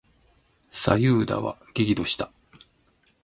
[0.71, 2.31] 左右田は激怒した。